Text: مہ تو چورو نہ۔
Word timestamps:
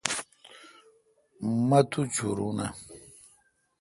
مہ 1.67 1.79
تو 1.91 2.01
چورو 2.15 2.49
نہ۔ 2.57 2.67